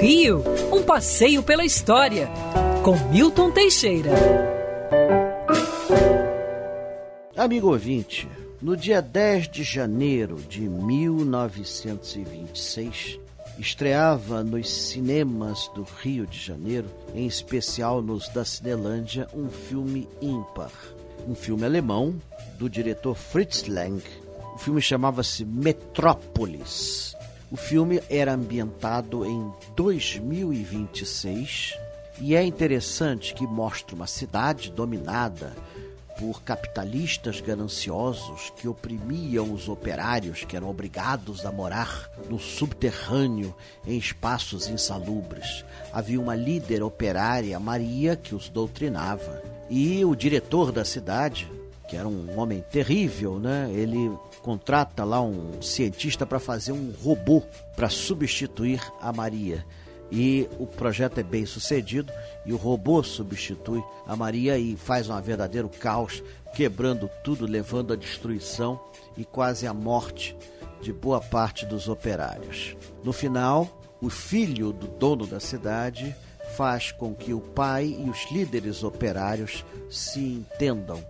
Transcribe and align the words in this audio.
Rio, 0.00 0.42
um 0.72 0.82
passeio 0.82 1.44
pela 1.44 1.64
história, 1.64 2.28
com 2.82 2.96
Milton 3.08 3.52
Teixeira. 3.52 4.10
Amigo 7.36 7.68
ouvinte, 7.68 8.28
no 8.60 8.76
dia 8.76 9.00
10 9.00 9.48
de 9.48 9.62
janeiro 9.62 10.34
de 10.48 10.62
1926, 10.62 13.20
estreava 13.60 14.42
nos 14.42 14.68
cinemas 14.68 15.70
do 15.72 15.84
Rio 15.84 16.26
de 16.26 16.40
Janeiro, 16.40 16.88
em 17.14 17.24
especial 17.24 18.02
nos 18.02 18.28
da 18.28 18.44
Cinelândia, 18.44 19.28
um 19.32 19.48
filme 19.48 20.08
ímpar. 20.20 20.72
Um 21.28 21.36
filme 21.36 21.64
alemão 21.64 22.12
do 22.58 22.68
diretor 22.68 23.14
Fritz 23.14 23.68
Lang. 23.68 24.02
O 24.56 24.58
filme 24.58 24.82
chamava-se 24.82 25.44
Metrópolis. 25.44 27.14
O 27.52 27.56
filme 27.56 28.02
era 28.08 28.32
ambientado 28.32 29.26
em 29.26 29.52
2026 29.76 31.78
e 32.18 32.34
é 32.34 32.42
interessante 32.42 33.34
que 33.34 33.46
mostra 33.46 33.94
uma 33.94 34.06
cidade 34.06 34.70
dominada 34.70 35.52
por 36.18 36.42
capitalistas 36.42 37.42
gananciosos 37.42 38.50
que 38.56 38.66
oprimiam 38.66 39.52
os 39.52 39.68
operários 39.68 40.44
que 40.44 40.56
eram 40.56 40.70
obrigados 40.70 41.44
a 41.44 41.52
morar 41.52 42.10
no 42.26 42.38
subterrâneo 42.38 43.54
em 43.86 43.98
espaços 43.98 44.66
insalubres. 44.66 45.62
Havia 45.92 46.18
uma 46.18 46.34
líder 46.34 46.82
operária, 46.82 47.60
Maria, 47.60 48.16
que 48.16 48.34
os 48.34 48.48
doutrinava. 48.48 49.42
E 49.68 50.02
o 50.06 50.16
diretor 50.16 50.72
da 50.72 50.86
cidade, 50.86 51.52
que 51.88 51.96
era 51.96 52.08
um 52.08 52.38
homem 52.38 52.64
terrível, 52.70 53.38
né? 53.38 53.70
Ele 53.72 54.10
contrata 54.42 55.04
lá 55.04 55.20
um 55.20 55.60
cientista 55.60 56.26
para 56.26 56.38
fazer 56.38 56.72
um 56.72 56.92
robô 57.02 57.42
para 57.76 57.88
substituir 57.88 58.80
a 59.00 59.12
Maria 59.12 59.64
e 60.14 60.46
o 60.58 60.66
projeto 60.66 61.18
é 61.18 61.22
bem 61.22 61.46
sucedido 61.46 62.12
e 62.44 62.52
o 62.52 62.58
robô 62.58 63.02
substitui 63.02 63.82
a 64.06 64.14
Maria 64.14 64.58
e 64.58 64.76
faz 64.76 65.08
um 65.08 65.18
verdadeiro 65.22 65.70
caos, 65.70 66.22
quebrando 66.54 67.08
tudo, 67.24 67.46
levando 67.46 67.94
à 67.94 67.96
destruição 67.96 68.78
e 69.16 69.24
quase 69.24 69.66
à 69.66 69.72
morte 69.72 70.36
de 70.82 70.92
boa 70.92 71.18
parte 71.18 71.64
dos 71.64 71.88
operários. 71.88 72.76
No 73.02 73.10
final, 73.10 73.80
o 74.02 74.10
filho 74.10 74.70
do 74.70 74.86
dono 74.86 75.26
da 75.26 75.40
cidade 75.40 76.14
faz 76.56 76.92
com 76.92 77.14
que 77.14 77.32
o 77.32 77.40
pai 77.40 77.96
e 77.98 78.10
os 78.10 78.30
líderes 78.30 78.84
operários 78.84 79.64
se 79.88 80.20
entendam 80.20 81.02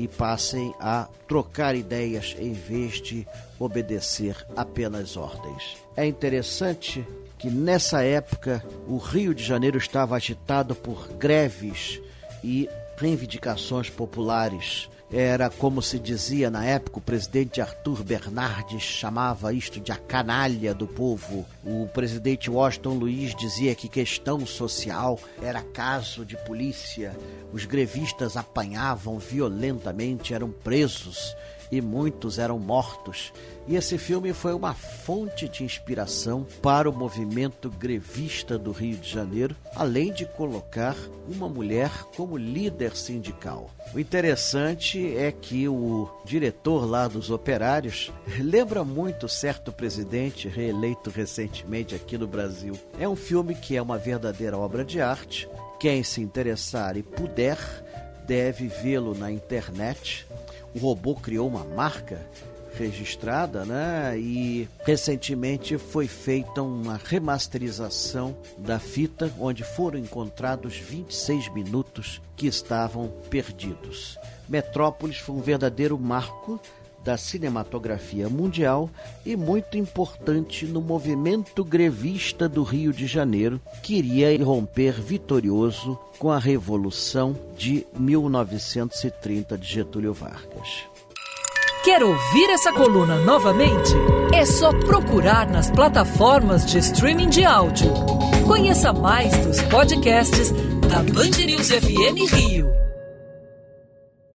e 0.00 0.08
passem 0.08 0.74
a 0.80 1.06
trocar 1.28 1.76
ideias 1.76 2.34
em 2.38 2.54
vez 2.54 3.02
de 3.02 3.26
obedecer 3.58 4.34
apenas 4.56 5.14
ordens. 5.14 5.76
É 5.94 6.06
interessante 6.06 7.06
que 7.38 7.50
nessa 7.50 8.02
época 8.02 8.64
o 8.88 8.96
Rio 8.96 9.34
de 9.34 9.44
Janeiro 9.44 9.76
estava 9.76 10.16
agitado 10.16 10.74
por 10.74 11.06
greves 11.12 12.00
e 12.42 12.66
reivindicações 12.96 13.90
populares. 13.90 14.88
Era 15.12 15.50
como 15.50 15.82
se 15.82 15.98
dizia 15.98 16.50
na 16.50 16.64
época, 16.64 16.98
o 16.98 17.02
presidente 17.02 17.60
Arthur 17.60 18.04
Bernardes 18.04 18.80
chamava 18.82 19.52
isto 19.52 19.80
de 19.80 19.90
a 19.90 19.96
canalha 19.96 20.72
do 20.72 20.86
povo. 20.86 21.44
O 21.64 21.88
presidente 21.88 22.48
Washington 22.48 22.94
Luiz 22.94 23.34
dizia 23.34 23.74
que 23.74 23.88
questão 23.88 24.46
social 24.46 25.18
era 25.42 25.62
caso 25.62 26.24
de 26.24 26.36
polícia. 26.44 27.16
Os 27.52 27.64
grevistas 27.64 28.36
apanhavam 28.36 29.18
violentamente, 29.18 30.32
eram 30.32 30.52
presos 30.52 31.34
e 31.70 31.80
muitos 31.80 32.38
eram 32.38 32.58
mortos. 32.58 33.32
E 33.68 33.76
esse 33.76 33.96
filme 33.98 34.32
foi 34.32 34.52
uma 34.52 34.74
fonte 34.74 35.48
de 35.48 35.62
inspiração 35.62 36.46
para 36.60 36.90
o 36.90 36.92
movimento 36.92 37.70
grevista 37.70 38.58
do 38.58 38.72
Rio 38.72 38.96
de 38.96 39.08
Janeiro, 39.08 39.54
além 39.76 40.12
de 40.12 40.24
colocar 40.24 40.96
uma 41.28 41.48
mulher 41.48 41.90
como 42.16 42.36
líder 42.36 42.96
sindical. 42.96 43.70
O 43.94 44.00
interessante 44.00 45.16
é 45.16 45.30
que 45.30 45.68
o 45.68 46.08
diretor 46.24 46.84
lá 46.84 47.06
dos 47.06 47.30
operários 47.30 48.12
lembra 48.40 48.82
muito 48.82 49.28
certo 49.28 49.70
presidente 49.70 50.48
reeleito 50.48 51.10
recentemente 51.10 51.94
aqui 51.94 52.18
no 52.18 52.26
Brasil. 52.26 52.76
É 52.98 53.08
um 53.08 53.16
filme 53.16 53.54
que 53.54 53.76
é 53.76 53.82
uma 53.82 53.98
verdadeira 53.98 54.58
obra 54.58 54.84
de 54.84 55.00
arte. 55.00 55.48
Quem 55.78 56.02
se 56.02 56.20
interessar 56.20 56.96
e 56.96 57.02
puder 57.02 57.58
deve 58.26 58.68
vê-lo 58.68 59.14
na 59.14 59.30
internet 59.30 60.26
o 60.74 60.78
robô 60.78 61.14
criou 61.14 61.48
uma 61.48 61.64
marca 61.64 62.20
registrada, 62.74 63.64
né? 63.64 64.18
E 64.18 64.68
recentemente 64.84 65.76
foi 65.76 66.06
feita 66.06 66.62
uma 66.62 66.98
remasterização 67.02 68.36
da 68.56 68.78
fita, 68.78 69.32
onde 69.38 69.64
foram 69.64 69.98
encontrados 69.98 70.76
26 70.76 71.52
minutos 71.52 72.20
que 72.36 72.46
estavam 72.46 73.12
perdidos. 73.28 74.18
Metrópolis 74.48 75.18
foi 75.18 75.34
um 75.34 75.40
verdadeiro 75.40 75.98
marco 75.98 76.60
da 77.04 77.16
cinematografia 77.16 78.28
mundial 78.28 78.90
e 79.24 79.36
muito 79.36 79.76
importante 79.76 80.66
no 80.66 80.80
movimento 80.80 81.64
grevista 81.64 82.48
do 82.48 82.62
Rio 82.62 82.92
de 82.92 83.06
Janeiro, 83.06 83.60
que 83.82 83.96
iria 83.96 84.44
romper 84.44 84.92
vitorioso 85.00 85.98
com 86.18 86.30
a 86.30 86.38
Revolução 86.38 87.36
de 87.56 87.86
1930 87.98 89.56
de 89.56 89.66
Getúlio 89.66 90.12
Vargas. 90.12 90.90
Quer 91.82 92.02
ouvir 92.02 92.50
essa 92.50 92.72
coluna 92.72 93.16
novamente? 93.24 93.94
É 94.34 94.44
só 94.44 94.70
procurar 94.80 95.48
nas 95.48 95.70
plataformas 95.70 96.66
de 96.66 96.78
streaming 96.78 97.30
de 97.30 97.42
áudio. 97.42 97.90
Conheça 98.46 98.92
mais 98.92 99.34
dos 99.46 99.62
podcasts 99.62 100.50
da 100.90 101.02
Band 101.02 101.44
News 101.46 101.70
FM 101.70 102.34
Rio. 102.34 102.89